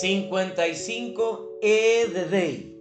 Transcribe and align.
55 0.00 1.58
E 1.60 2.06
de 2.06 2.72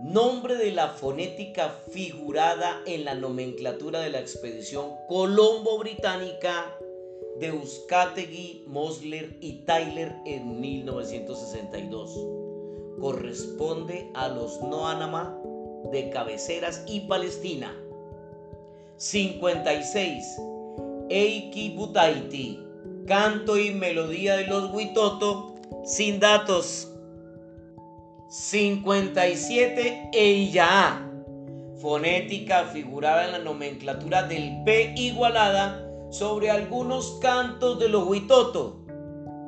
Nombre 0.00 0.54
de 0.54 0.70
la 0.70 0.90
fonética 0.90 1.70
figurada 1.90 2.80
en 2.86 3.04
la 3.04 3.16
nomenclatura 3.16 3.98
de 3.98 4.10
la 4.10 4.20
expedición 4.20 4.92
Colombo-Británica 5.08 6.72
de 7.40 7.48
Euskategui, 7.48 8.62
Mosler 8.68 9.36
y 9.40 9.64
Tyler 9.64 10.14
en 10.24 10.60
1962. 10.60 12.16
Corresponde 13.00 14.08
a 14.14 14.28
los 14.28 14.62
Noanama 14.62 15.36
de 15.90 16.10
Cabeceras 16.10 16.84
y 16.86 17.00
Palestina. 17.00 17.76
56. 18.98 20.36
Eiki 21.08 21.70
Butaiti. 21.70 22.60
Canto 23.04 23.58
y 23.58 23.72
melodía 23.72 24.36
de 24.36 24.46
los 24.46 24.72
Huitoto 24.72 25.53
sin 25.84 26.20
datos. 26.20 26.90
57 28.28 30.10
Eiyaa. 30.12 31.10
Fonética 31.80 32.64
figurada 32.64 33.26
en 33.26 33.32
la 33.32 33.38
nomenclatura 33.38 34.22
del 34.22 34.62
P 34.64 34.94
igualada 34.96 35.84
sobre 36.10 36.50
algunos 36.50 37.18
cantos 37.20 37.78
de 37.78 37.88
los 37.88 38.06
Huitoto. 38.06 38.84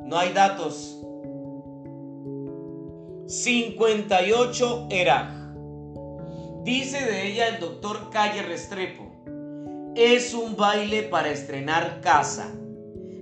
No 0.04 0.18
hay 0.18 0.32
datos. 0.32 1.00
58 3.26 4.88
Eraj. 4.90 5.36
Dice 6.62 7.04
de 7.04 7.28
ella 7.28 7.48
el 7.48 7.60
doctor 7.60 8.10
Calle 8.10 8.42
Restrepo. 8.42 9.04
Es 9.94 10.34
un 10.34 10.56
baile 10.56 11.04
para 11.04 11.30
estrenar 11.30 12.01
casa. 12.02 12.52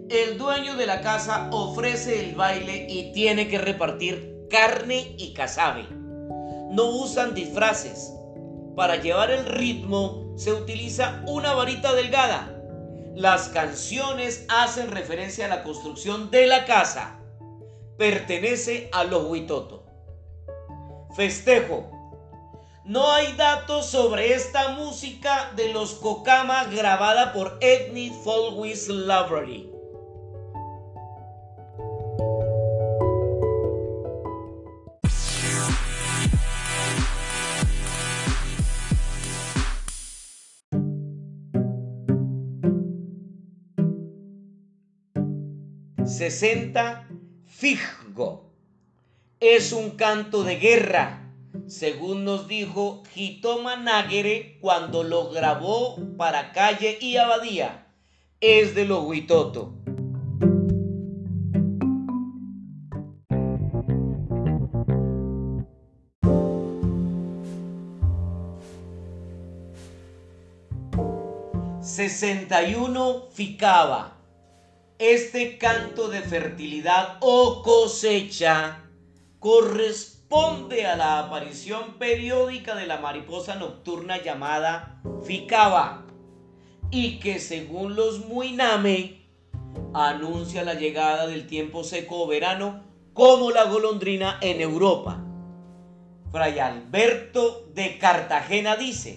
El 0.08 0.38
dueño 0.38 0.76
de 0.76 0.86
la 0.86 1.00
casa 1.00 1.48
ofrece 1.52 2.20
el 2.20 2.34
baile 2.34 2.86
y 2.88 3.12
tiene 3.12 3.48
que 3.48 3.58
repartir 3.58 4.46
carne 4.50 5.14
y 5.18 5.32
casabe. 5.34 5.86
No 6.70 6.86
usan 6.86 7.34
disfraces. 7.34 8.12
Para 8.76 8.96
llevar 8.96 9.30
el 9.30 9.46
ritmo 9.46 10.34
se 10.36 10.52
utiliza 10.52 11.22
una 11.26 11.54
varita 11.54 11.94
delgada 11.94 12.54
las 13.14 13.48
canciones 13.50 14.44
hacen 14.48 14.90
referencia 14.90 15.46
a 15.46 15.48
la 15.48 15.62
construcción 15.62 16.32
de 16.32 16.48
la 16.48 16.64
casa. 16.64 17.20
Pertenece 17.96 18.88
a 18.92 19.04
los 19.04 19.26
Huitoto. 19.26 19.84
Festejo. 21.14 21.92
No 22.84 23.12
hay 23.12 23.32
datos 23.34 23.86
sobre 23.86 24.34
esta 24.34 24.70
música 24.70 25.52
de 25.54 25.72
los 25.72 25.94
Kokama 25.94 26.64
grabada 26.64 27.32
por 27.32 27.56
Ethnic 27.60 28.12
Folkways 28.24 28.88
Library. 28.88 29.70
60. 46.06 47.08
Fijo. 47.46 48.50
Es 49.40 49.72
un 49.72 49.90
canto 49.92 50.44
de 50.44 50.56
guerra, 50.56 51.32
según 51.66 52.24
nos 52.24 52.46
dijo 52.46 53.02
Hitoma 53.14 53.76
Nagere 53.76 54.58
cuando 54.60 55.02
lo 55.02 55.30
grabó 55.30 55.96
para 56.16 56.52
Calle 56.52 56.98
y 57.00 57.16
Abadía. 57.16 57.86
Es 58.40 58.74
de 58.74 58.84
los 58.84 59.04
Huitoto. 59.04 59.78
...61 71.80 73.28
Ficaba 73.30 74.23
este 75.12 75.58
canto 75.58 76.08
de 76.08 76.22
fertilidad 76.22 77.18
o 77.20 77.62
cosecha 77.62 78.84
corresponde 79.38 80.86
a 80.86 80.96
la 80.96 81.18
aparición 81.18 81.98
periódica 81.98 82.74
de 82.74 82.86
la 82.86 82.96
mariposa 82.96 83.56
nocturna 83.56 84.22
llamada 84.22 85.02
ficaba 85.22 86.06
y 86.90 87.18
que 87.18 87.38
según 87.38 87.96
los 87.96 88.24
Muiname 88.26 89.26
anuncia 89.92 90.64
la 90.64 90.72
llegada 90.72 91.26
del 91.26 91.46
tiempo 91.46 91.84
seco 91.84 92.22
o 92.22 92.26
verano 92.26 92.82
como 93.12 93.50
la 93.50 93.64
golondrina 93.64 94.38
en 94.40 94.62
Europa. 94.62 95.22
Fray 96.32 96.58
Alberto 96.60 97.68
de 97.74 97.98
Cartagena 97.98 98.76
dice, 98.76 99.16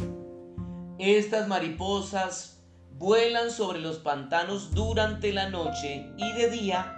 estas 1.00 1.48
mariposas 1.48 2.57
vuelan 2.98 3.52
sobre 3.52 3.80
los 3.80 4.00
pantanos 4.00 4.74
durante 4.74 5.32
la 5.32 5.50
noche 5.50 6.10
y 6.18 6.32
de 6.34 6.50
día 6.50 6.94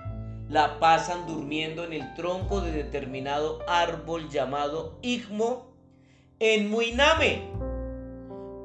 la 0.48 0.80
pasan 0.80 1.28
durmiendo 1.28 1.84
en 1.84 1.94
el 1.94 2.14
tronco 2.16 2.62
de 2.62 2.72
determinado 2.72 3.60
árbol 3.68 4.30
llamado 4.30 4.98
igmo 5.02 5.74
en 6.40 6.70
Muiname. 6.70 7.50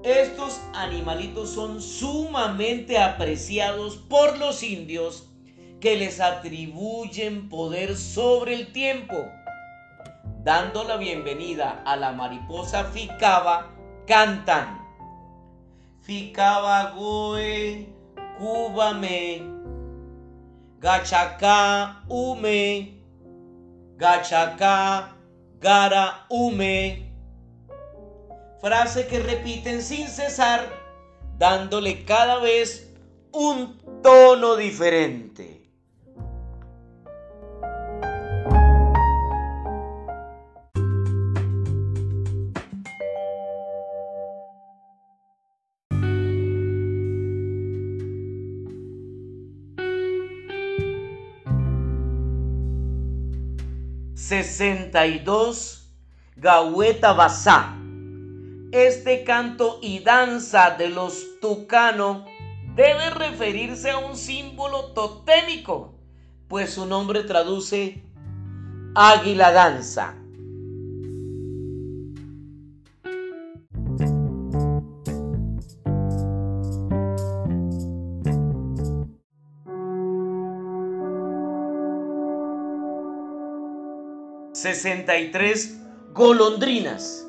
Estos 0.05 0.61
animalitos 0.75 1.51
son 1.51 1.83
sumamente 1.83 2.99
apreciados 2.99 3.97
por 3.97 4.39
los 4.39 4.63
indios 4.63 5.29
que 5.81 5.97
les 5.97 6.21
atribuyen 6.21 7.49
poder 7.49 7.97
sobre 7.97 8.55
el 8.55 8.73
tiempo. 8.73 9.17
Dando 10.43 10.85
la 10.85 10.99
bienvenida 10.99 11.83
a 11.85 11.97
la 11.97 12.13
mariposa 12.13 12.85
ficaba, 12.85 13.75
cantan 14.07 14.84
ficaba 16.05 16.91
goe, 16.91 17.89
cúbame, 18.39 19.43
gachacá, 20.79 22.05
ume, 22.09 23.03
gachacá, 23.97 25.17
gara, 25.59 26.27
ume. 26.29 27.11
Frase 28.61 29.07
que 29.07 29.19
repiten 29.19 29.83
sin 29.83 30.09
cesar, 30.09 30.69
dándole 31.39 32.05
cada 32.05 32.39
vez 32.39 32.95
un 33.33 33.79
tono 34.03 34.57
diferente. 34.57 35.64
62 54.15 55.93
Gaueta 56.37 57.13
Basá. 57.15 57.75
Este 58.71 59.25
canto 59.25 59.81
y 59.83 59.99
danza 60.01 60.71
de 60.71 60.89
los 60.89 61.41
tucano 61.41 62.25
debe 62.77 63.11
referirse 63.11 63.91
a 63.91 63.99
un 63.99 64.17
símbolo 64.17 64.93
totémico, 64.93 65.95
pues 66.49 66.75
su 66.75 66.87
nombre 66.87 67.25
traduce 67.25 68.05
águila 68.95 69.51
danza. 69.51 70.15
63 84.65 85.77
golondrinas. 86.15 87.27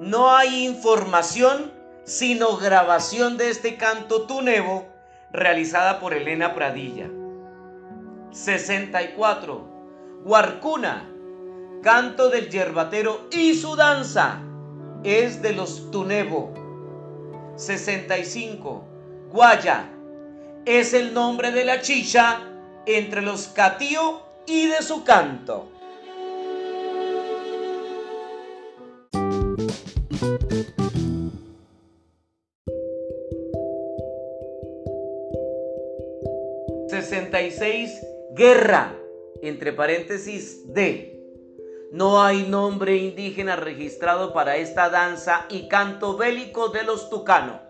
No 0.00 0.34
hay 0.34 0.66
información 0.66 1.70
sino 2.02 2.56
grabación 2.56 3.36
de 3.36 3.50
este 3.50 3.76
canto 3.76 4.22
tunevo 4.22 4.88
realizada 5.30 6.00
por 6.00 6.14
Elena 6.14 6.56
Pradilla. 6.56 7.08
64. 8.32 10.22
Huarcuna, 10.24 11.08
canto 11.80 12.28
del 12.28 12.50
yerbatero 12.50 13.28
y 13.30 13.54
su 13.54 13.76
danza 13.76 14.40
es 15.04 15.40
de 15.42 15.52
los 15.52 15.92
tunevo. 15.92 16.54
65. 17.54 18.84
Guaya 19.30 19.92
es 20.64 20.92
el 20.92 21.14
nombre 21.14 21.52
de 21.52 21.64
la 21.64 21.82
chicha 21.82 22.40
entre 22.84 23.22
los 23.22 23.46
catío 23.46 24.22
y 24.44 24.66
de 24.66 24.82
su 24.82 25.04
canto. 25.04 25.77
66, 37.02 38.06
guerra. 38.34 38.94
entre 39.40 39.72
paréntesis 39.72 40.72
D. 40.74 41.14
No 41.92 42.22
hay 42.22 42.42
nombre 42.42 42.96
indígena 42.96 43.54
registrado 43.54 44.32
para 44.32 44.56
esta 44.56 44.90
danza 44.90 45.46
y 45.48 45.68
canto 45.68 46.16
bélico 46.16 46.70
de 46.70 46.82
los 46.82 47.08
tucanos. 47.08 47.60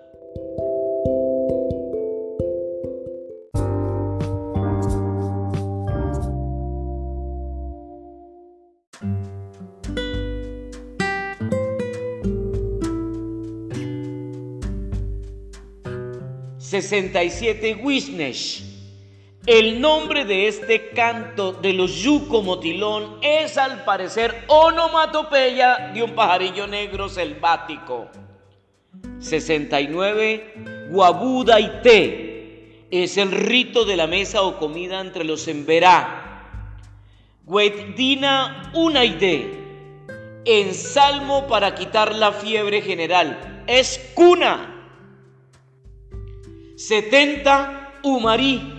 67 16.69 17.81
Wisnesh. 17.83 18.68
El 19.49 19.81
nombre 19.81 20.27
de 20.27 20.47
este 20.47 20.91
canto 20.91 21.55
de 21.55 21.73
los 21.73 22.03
yuco 22.03 22.43
motilón 22.43 23.17
es 23.23 23.57
al 23.57 23.83
parecer 23.83 24.45
onomatopeya 24.47 25.91
de 25.95 26.03
un 26.03 26.15
pajarillo 26.15 26.67
negro 26.67 27.09
selvático. 27.09 28.09
69 29.21 30.89
Guabuda 30.91 31.61
y 31.61 31.81
té 31.83 32.85
es 32.91 33.17
el 33.17 33.31
rito 33.31 33.87
de 33.87 33.97
la 33.97 34.07
mesa 34.07 34.43
o 34.43 34.59
comida 34.59 35.01
entre 35.01 35.25
los 35.25 35.49
emberá. 35.49 36.45
Huetdina 37.47 38.71
Unaide 38.75 39.51
en 40.45 40.75
salmo 40.75 41.47
para 41.47 41.75
quitar 41.75 42.15
la 42.15 42.33
fiebre 42.33 42.83
general. 42.83 43.65
Es 43.67 44.13
cuna 44.15 44.91
70 46.77 48.01
Umarí 48.03 48.75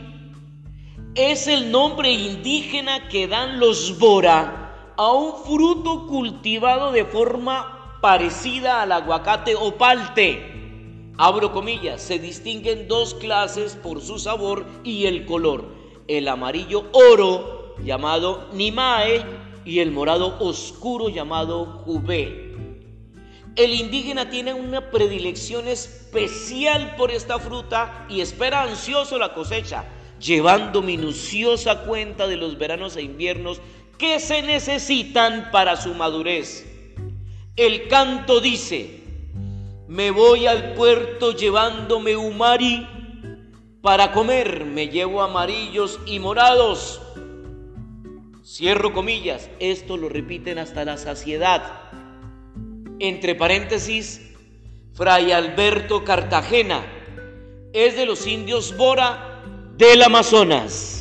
es 1.20 1.48
el 1.48 1.70
nombre 1.70 2.12
indígena 2.12 3.10
que 3.10 3.28
dan 3.28 3.60
los 3.60 4.00
Bora 4.00 4.94
a 4.96 5.12
un 5.12 5.44
fruto 5.44 6.08
cultivado 6.08 6.94
de 6.94 7.04
forma 7.04 7.98
parecida 8.02 8.82
al 8.82 8.94
aguacate 8.94 9.54
o 9.56 9.76
palte. 9.76 11.12
Abro 11.18 11.52
comillas, 11.52 12.02
se 12.02 12.20
distinguen 12.20 12.88
dos 12.88 13.16
clases 13.16 13.76
por 13.76 14.00
su 14.00 14.18
sabor 14.18 14.66
y 14.86 15.08
el 15.08 15.26
color. 15.26 15.66
El 16.08 16.30
amarillo 16.30 16.86
oro 16.94 17.76
llamado 17.84 18.48
Nimae 18.54 19.26
y 19.66 19.80
el 19.80 19.92
morado 19.92 20.38
oscuro 20.40 21.10
llamado 21.10 21.84
Jubé. 21.84 22.56
El 23.58 23.74
indígena 23.74 24.30
tiene 24.30 24.54
una 24.54 24.90
predilección 24.90 25.68
especial 25.68 26.96
por 26.96 27.12
esta 27.12 27.40
fruta 27.40 28.06
y 28.08 28.22
espera 28.22 28.64
ansioso 28.64 29.18
la 29.18 29.34
cosecha, 29.34 29.84
llevando 30.20 30.82
minuciosa 30.82 31.82
cuenta 31.82 32.28
de 32.28 32.38
los 32.38 32.58
veranos 32.58 32.96
e 32.98 33.02
inviernos 33.02 33.62
que 33.98 34.20
se 34.20 34.42
necesitan 34.42 35.50
para 35.52 35.76
su 35.76 35.94
madurez. 35.94 36.66
El 37.56 37.88
canto 37.88 38.40
dice, 38.40 39.02
me 39.88 40.12
voy 40.12 40.48
al 40.48 40.74
puerto 40.74 41.32
llevándome 41.32 42.16
umari, 42.16 42.88
para 43.82 44.12
comer 44.12 44.66
me 44.66 44.90
llevo 44.90 45.22
amarillos 45.22 46.00
y 46.06 46.20
morados. 46.20 47.02
Cierro 48.46 48.94
comillas, 48.94 49.50
esto 49.60 49.98
lo 49.98 50.10
repiten 50.10 50.58
hasta 50.58 50.86
la 50.86 50.98
saciedad 50.98 51.90
entre 53.00 53.34
paréntesis, 53.36 54.22
Fray 54.94 55.32
Alberto 55.32 56.04
Cartagena, 56.04 56.86
es 57.74 57.96
de 57.96 58.06
los 58.06 58.28
indios 58.28 58.76
Bora 58.76 59.29
del 59.80 60.04
Amazonas. 60.04 60.99